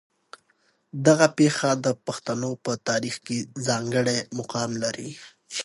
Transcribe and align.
دغه 1.07 1.27
پېښه 1.37 1.69
د 1.85 1.87
پښتنو 2.05 2.51
په 2.65 2.71
تاریخ 2.89 3.15
کې 3.25 3.37
ځانګړی 3.67 4.17
مقام 4.37 4.71
لري. 4.83 5.09